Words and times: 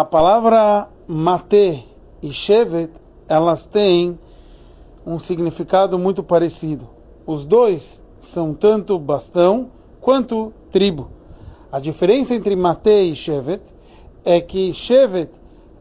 A 0.00 0.04
palavra 0.04 0.88
mate 1.08 1.84
e 2.22 2.32
shevet, 2.32 2.92
elas 3.28 3.66
têm 3.66 4.16
um 5.04 5.18
significado 5.18 5.98
muito 5.98 6.22
parecido. 6.22 6.88
Os 7.26 7.44
dois 7.44 8.00
são 8.20 8.54
tanto 8.54 8.96
bastão 8.96 9.72
quanto 10.00 10.52
tribo. 10.70 11.08
A 11.72 11.80
diferença 11.80 12.32
entre 12.32 12.54
mate 12.54 13.10
e 13.10 13.16
shevet 13.16 13.60
é 14.24 14.40
que 14.40 14.72
shevet 14.72 15.32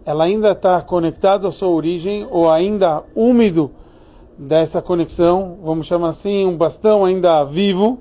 ela 0.04 0.24
ainda 0.24 0.54
está 0.54 0.82
conectada 0.82 1.48
à 1.48 1.52
sua 1.52 1.70
origem 1.70 2.28
ou 2.32 2.50
ainda 2.50 3.04
úmido 3.16 3.70
dessa 4.36 4.82
conexão, 4.82 5.60
vamos 5.62 5.86
chamar 5.86 6.10
assim, 6.10 6.44
um 6.44 6.58
bastão 6.58 7.06
ainda 7.06 7.44
vivo, 7.44 8.00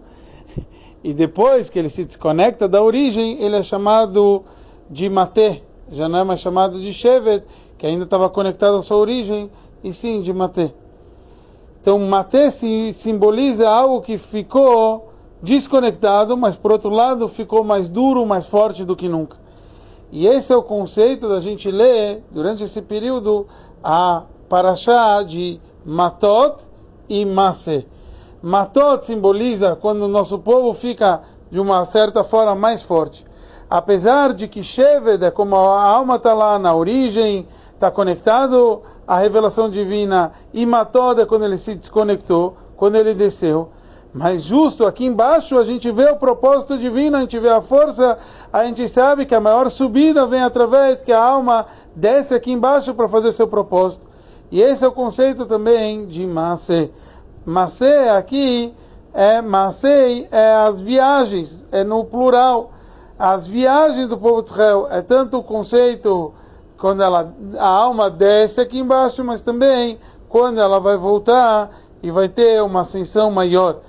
e 1.04 1.12
depois 1.12 1.68
que 1.68 1.78
ele 1.78 1.90
se 1.90 2.06
desconecta 2.06 2.66
da 2.66 2.82
origem, 2.82 3.42
ele 3.42 3.56
é 3.56 3.62
chamado 3.62 4.44
de 4.88 5.10
Mate, 5.10 5.62
já 5.90 6.08
não 6.08 6.18
é 6.18 6.24
mais 6.24 6.40
chamado 6.40 6.80
de 6.80 6.92
Shevet, 6.92 7.44
que 7.78 7.86
ainda 7.86 8.04
estava 8.04 8.28
conectado 8.28 8.76
à 8.76 8.82
sua 8.82 8.96
origem, 8.96 9.50
e 9.84 9.92
sim 9.92 10.20
de 10.20 10.32
Mate. 10.32 10.74
Então, 11.80 11.98
Mate 11.98 12.50
se 12.50 12.92
simboliza 12.92 13.68
algo 13.68 14.02
que 14.02 14.18
ficou 14.18 15.12
desconectado, 15.42 16.36
mas 16.36 16.56
por 16.56 16.72
outro 16.72 16.90
lado 16.90 17.28
ficou 17.28 17.62
mais 17.62 17.88
duro, 17.88 18.26
mais 18.26 18.46
forte 18.46 18.84
do 18.84 18.96
que 18.96 19.08
nunca. 19.08 19.36
E 20.10 20.26
esse 20.26 20.52
é 20.52 20.56
o 20.56 20.62
conceito 20.62 21.28
da 21.28 21.40
gente 21.40 21.70
ler, 21.70 22.22
durante 22.30 22.64
esse 22.64 22.80
período, 22.82 23.46
a 23.82 24.22
Parashá 24.48 25.22
de 25.22 25.60
Matot 25.84 26.62
e 27.08 27.24
Mase. 27.24 27.86
Matot 28.42 29.04
simboliza 29.04 29.76
quando 29.76 30.02
o 30.02 30.08
nosso 30.08 30.38
povo 30.38 30.72
fica 30.72 31.22
de 31.50 31.60
uma 31.60 31.84
certa 31.84 32.24
forma 32.24 32.54
mais 32.54 32.82
forte. 32.82 33.24
Apesar 33.68 34.32
de 34.32 34.46
que 34.46 34.62
Sheved 34.62 35.24
é 35.24 35.30
como 35.30 35.56
a 35.56 35.82
alma 35.82 36.16
está 36.16 36.32
lá 36.32 36.58
na 36.58 36.74
origem, 36.74 37.46
está 37.74 37.90
conectado 37.90 38.82
à 39.06 39.18
revelação 39.18 39.68
divina, 39.68 40.32
e 40.54 40.64
Matot 40.64 41.20
é 41.20 41.26
quando 41.26 41.44
ele 41.44 41.58
se 41.58 41.74
desconectou, 41.74 42.56
quando 42.76 42.96
ele 42.96 43.12
desceu. 43.12 43.70
Mas 44.14 44.44
justo 44.44 44.86
aqui 44.86 45.04
embaixo 45.04 45.58
a 45.58 45.64
gente 45.64 45.90
vê 45.90 46.04
o 46.10 46.16
propósito 46.16 46.78
divino, 46.78 47.16
a 47.16 47.20
gente 47.20 47.38
vê 47.38 47.50
a 47.50 47.60
força, 47.60 48.16
a 48.52 48.64
gente 48.64 48.88
sabe 48.88 49.26
que 49.26 49.34
a 49.34 49.40
maior 49.40 49.68
subida 49.70 50.26
vem 50.26 50.42
através 50.42 51.02
que 51.02 51.12
a 51.12 51.22
alma 51.22 51.66
desce 51.94 52.34
aqui 52.34 52.52
embaixo 52.52 52.94
para 52.94 53.08
fazer 53.08 53.32
seu 53.32 53.46
propósito. 53.46 54.06
E 54.50 54.62
esse 54.62 54.84
é 54.84 54.88
o 54.88 54.92
conceito 54.92 55.44
também 55.44 56.06
de 56.06 56.24
Masé. 56.24 56.88
Masé 57.44 58.08
aqui 58.10 58.72
é 59.12 59.42
Masei 59.42 60.28
é 60.30 60.54
as 60.54 60.80
viagens, 60.80 61.66
é 61.70 61.84
no 61.84 62.04
plural. 62.04 62.70
As 63.18 63.46
viagens 63.46 64.08
do 64.08 64.18
povo 64.18 64.42
de 64.42 64.50
Israel 64.50 64.88
é 64.90 65.00
tanto 65.00 65.38
o 65.38 65.42
conceito 65.42 66.34
quando 66.76 67.02
ela, 67.02 67.32
a 67.58 67.66
alma 67.66 68.10
desce 68.10 68.60
aqui 68.60 68.78
embaixo, 68.78 69.24
mas 69.24 69.40
também 69.40 69.98
quando 70.28 70.60
ela 70.60 70.78
vai 70.78 70.98
voltar 70.98 71.70
e 72.02 72.10
vai 72.10 72.28
ter 72.28 72.62
uma 72.62 72.82
ascensão 72.82 73.30
maior. 73.30 73.80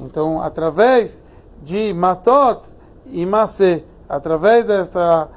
Então, 0.00 0.40
através 0.40 1.24
de 1.62 1.92
Matot 1.92 2.68
e 3.06 3.26
Masé, 3.26 3.82
através 4.08 4.64
dessa 4.64 5.28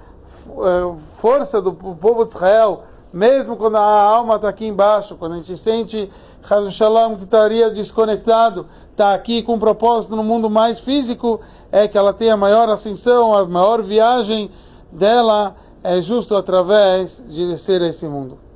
eh, 0.48 0.96
força 1.16 1.60
do 1.60 1.74
povo 1.74 2.26
de 2.26 2.36
Israel, 2.36 2.84
mesmo 3.12 3.56
quando 3.56 3.78
a 3.78 3.82
alma 3.82 4.36
está 4.36 4.50
aqui 4.50 4.66
embaixo, 4.66 5.16
quando 5.16 5.34
a 5.34 5.36
gente 5.38 5.58
sente 5.58 6.10
Hazu 6.48 6.72
Shalom 6.72 7.16
que 7.18 7.24
estaria 7.24 7.70
desconectado, 7.70 8.68
está 8.92 9.14
aqui 9.14 9.42
com 9.44 9.56
um 9.56 9.60
propósito 9.60 10.16
no 10.16 10.24
mundo 10.24 10.50
mais 10.50 10.80
físico, 10.80 11.40
é 11.72 11.88
que 11.88 11.98
ela 11.98 12.14
tem 12.14 12.30
a 12.30 12.38
maior 12.38 12.70
ascensão, 12.70 13.34
a 13.34 13.46
maior 13.46 13.82
viagem 13.84 14.50
dela 14.92 15.56
é 15.84 16.02
justo 16.02 16.36
através 16.36 17.24
de 17.28 17.46
a 17.82 17.88
esse 17.88 18.08
mundo. 18.08 18.49